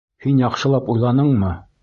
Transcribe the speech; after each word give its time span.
Һин 0.25 0.39
яҡшылап 0.43 0.89
уйланыңмы? 0.95 1.53